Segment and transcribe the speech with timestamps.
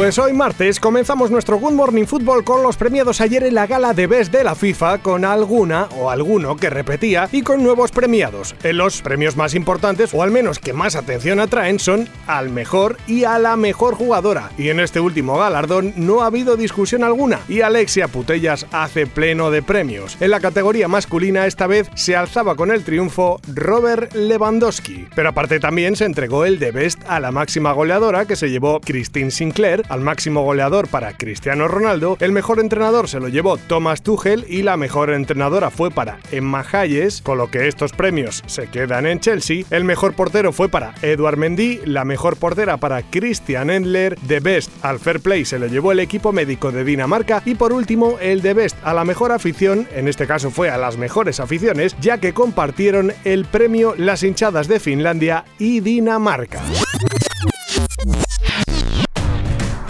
[0.00, 3.92] Pues hoy martes comenzamos nuestro Good Morning Football con los premiados ayer en la gala
[3.92, 8.54] de Best de la FIFA con alguna o alguno que repetía y con nuevos premiados.
[8.62, 12.96] En los premios más importantes o al menos que más atención atraen son al mejor
[13.06, 14.50] y a la mejor jugadora.
[14.56, 19.50] Y en este último galardón no ha habido discusión alguna y Alexia Putellas hace pleno
[19.50, 20.16] de premios.
[20.18, 25.08] En la categoría masculina esta vez se alzaba con el triunfo Robert Lewandowski.
[25.14, 28.80] Pero aparte también se entregó el de Best a la máxima goleadora que se llevó
[28.80, 34.02] Christine Sinclair al máximo goleador para Cristiano Ronaldo, el mejor entrenador se lo llevó Thomas
[34.02, 38.68] Tuchel y la mejor entrenadora fue para Emma Hayes, con lo que estos premios se
[38.68, 39.64] quedan en Chelsea.
[39.70, 44.70] El mejor portero fue para Edouard Mendy, la mejor portera para Christian Endler, The Best
[44.82, 48.42] al Fair Play se lo llevó el equipo médico de Dinamarca y por último el
[48.42, 52.18] The Best a la mejor afición, en este caso fue a las mejores aficiones, ya
[52.18, 56.60] que compartieron el premio las hinchadas de Finlandia y Dinamarca.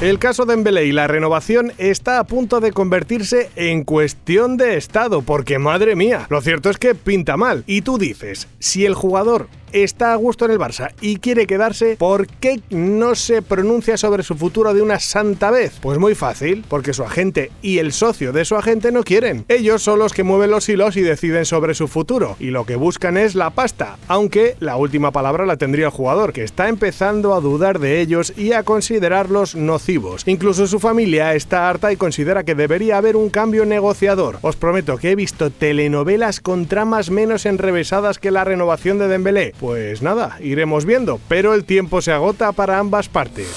[0.00, 4.76] El caso de Dembélé y la renovación está a punto de convertirse en cuestión de
[4.76, 7.64] estado, porque madre mía, lo cierto es que pinta mal.
[7.66, 11.96] Y tú dices, si el jugador está a gusto en el Barça y quiere quedarse,
[11.96, 15.78] ¿por qué no se pronuncia sobre su futuro de una santa vez?
[15.80, 19.44] Pues muy fácil, porque su agente y el socio de su agente no quieren.
[19.48, 22.76] Ellos son los que mueven los hilos y deciden sobre su futuro, y lo que
[22.76, 27.34] buscan es la pasta, aunque la última palabra la tendría el jugador, que está empezando
[27.34, 30.22] a dudar de ellos y a considerarlos nocivos.
[30.26, 34.38] Incluso su familia está harta y considera que debería haber un cambio negociador.
[34.42, 39.54] Os prometo que he visto telenovelas con tramas menos enrevesadas que la renovación de Dembélé.
[39.58, 43.48] Pues nada, iremos viendo, pero el tiempo se agota para ambas partes.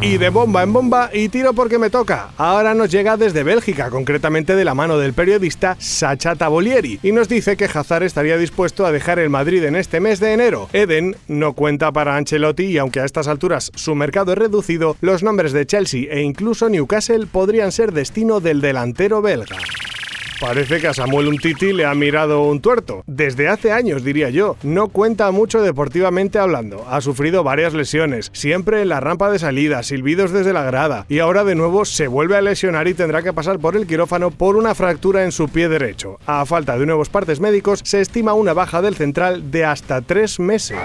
[0.00, 2.30] Y de bomba en bomba y tiro porque me toca.
[2.36, 7.28] Ahora nos llega desde Bélgica, concretamente de la mano del periodista Sacha Tabolieri, y nos
[7.28, 10.68] dice que Hazard estaría dispuesto a dejar el Madrid en este mes de enero.
[10.72, 15.22] Eden no cuenta para Ancelotti y aunque a estas alturas su mercado es reducido, los
[15.22, 19.56] nombres de Chelsea e incluso Newcastle podrían ser destino del delantero belga.
[20.40, 23.02] Parece que a Samuel Untiti le ha mirado un tuerto.
[23.06, 24.56] Desde hace años, diría yo.
[24.62, 26.86] No cuenta mucho deportivamente hablando.
[26.88, 31.06] Ha sufrido varias lesiones, siempre en la rampa de salida, silbidos desde la grada.
[31.08, 34.30] Y ahora de nuevo se vuelve a lesionar y tendrá que pasar por el quirófano
[34.30, 36.20] por una fractura en su pie derecho.
[36.26, 40.38] A falta de nuevos partes médicos, se estima una baja del central de hasta tres
[40.38, 40.78] meses.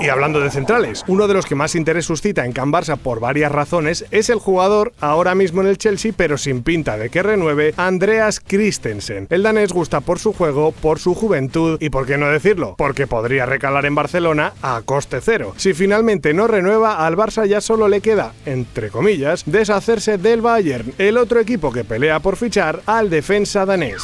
[0.00, 3.20] Y hablando de centrales, uno de los que más interés suscita en Can Barça por
[3.20, 7.22] varias razones es el jugador ahora mismo en el Chelsea pero sin pinta de que
[7.22, 9.26] renueve, Andreas Christensen.
[9.30, 13.06] El danés gusta por su juego, por su juventud y por qué no decirlo, porque
[13.06, 15.54] podría recalar en Barcelona a coste cero.
[15.56, 20.92] Si finalmente no renueva, al Barça ya solo le queda, entre comillas, deshacerse del Bayern,
[20.98, 24.02] el otro equipo que pelea por fichar al defensa danés.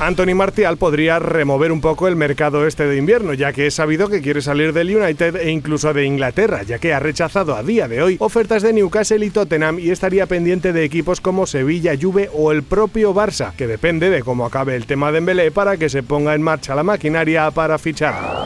[0.00, 4.08] Anthony Martial podría remover un poco el mercado este de invierno, ya que es sabido
[4.08, 7.88] que quiere salir del United e incluso de Inglaterra, ya que ha rechazado a día
[7.88, 12.30] de hoy ofertas de Newcastle y Tottenham y estaría pendiente de equipos como Sevilla, Juve
[12.32, 15.88] o el propio Barça, que depende de cómo acabe el tema de Dembélé para que
[15.88, 18.43] se ponga en marcha la maquinaria para fichar.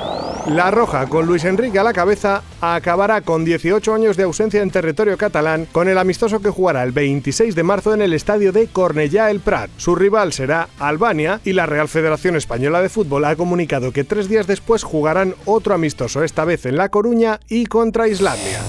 [0.51, 4.71] La Roja, con Luis Enrique a la cabeza, acabará con 18 años de ausencia en
[4.71, 8.67] territorio catalán con el amistoso que jugará el 26 de marzo en el estadio de
[8.67, 9.71] Cornellá el Prat.
[9.77, 14.29] Su rival será Albania y la Real Federación Española de Fútbol ha comunicado que tres
[14.29, 18.61] días después jugarán otro amistoso, esta vez en La Coruña y contra Islandia.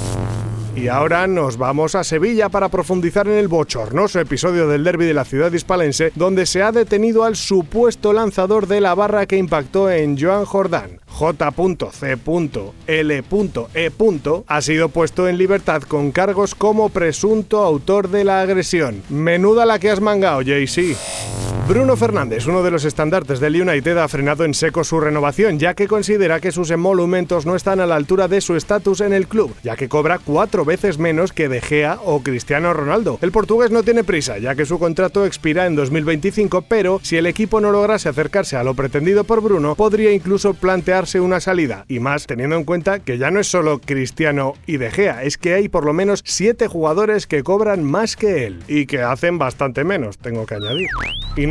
[0.76, 5.14] Y ahora nos vamos a Sevilla para profundizar en el bochornoso episodio del derby de
[5.14, 9.90] la ciudad hispalense, donde se ha detenido al supuesto lanzador de la barra que impactó
[9.92, 11.02] en Joan Jordán.
[11.08, 11.54] J.C.L.E.
[14.48, 19.02] ha sido puesto en libertad con cargos como presunto autor de la agresión.
[19.10, 20.96] Menuda la que has mangado, JC.
[21.70, 25.76] Bruno Fernández, uno de los estandartes del United, ha frenado en seco su renovación, ya
[25.76, 29.28] que considera que sus emolumentos no están a la altura de su estatus en el
[29.28, 33.20] club, ya que cobra cuatro veces menos que De Gea o Cristiano Ronaldo.
[33.22, 37.28] El portugués no tiene prisa, ya que su contrato expira en 2025, pero si el
[37.28, 42.00] equipo no lograse acercarse a lo pretendido por Bruno, podría incluso plantearse una salida, y
[42.00, 45.54] más teniendo en cuenta que ya no es solo Cristiano y De Gea, es que
[45.54, 49.84] hay por lo menos siete jugadores que cobran más que él, y que hacen bastante
[49.84, 50.88] menos, tengo que añadir.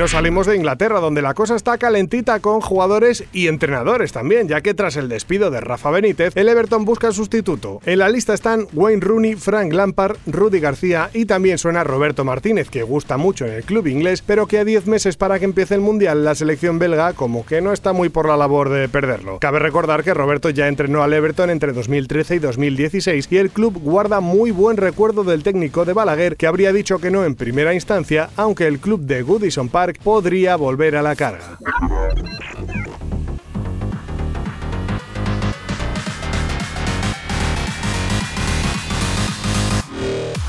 [0.09, 4.73] Salimos de Inglaterra, donde la cosa está calentita con jugadores y entrenadores también, ya que
[4.73, 7.81] tras el despido de Rafa Benítez, el Everton busca sustituto.
[7.85, 12.71] En la lista están Wayne Rooney, Frank Lampard, Rudy García y también suena Roberto Martínez,
[12.71, 15.75] que gusta mucho en el club inglés, pero que a 10 meses para que empiece
[15.75, 19.39] el Mundial, la selección belga como que no está muy por la labor de perderlo.
[19.41, 23.79] Cabe recordar que Roberto ya entrenó al Everton entre 2013 y 2016 y el club
[23.83, 27.75] guarda muy buen recuerdo del técnico de Balaguer que habría dicho que no en primera
[27.75, 31.59] instancia, aunque el club de Goodison Park podría volver a la carga.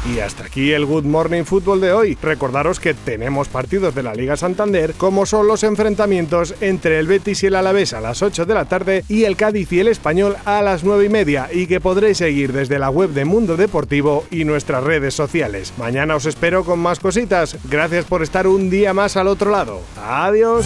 [0.10, 2.18] Y hasta aquí el Good Morning Football de hoy.
[2.20, 7.44] Recordaros que tenemos partidos de la Liga Santander, como son los enfrentamientos entre el Betis
[7.44, 10.36] y el Alavés a las 8 de la tarde y el Cádiz y el Español
[10.46, 14.26] a las 9 y media, y que podréis seguir desde la web de Mundo Deportivo
[14.32, 15.74] y nuestras redes sociales.
[15.78, 17.58] Mañana os espero con más cositas.
[17.70, 19.82] Gracias por estar un día más al otro lado.
[19.96, 20.66] Adiós.